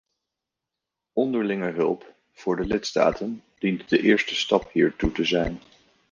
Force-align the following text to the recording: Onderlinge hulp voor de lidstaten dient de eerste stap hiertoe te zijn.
Onderlinge 1.13 1.71
hulp 1.71 2.13
voor 2.33 2.55
de 2.55 2.65
lidstaten 2.65 3.43
dient 3.59 3.89
de 3.89 4.01
eerste 4.01 4.35
stap 4.35 4.69
hiertoe 4.71 5.11
te 5.11 5.23
zijn. 5.25 5.59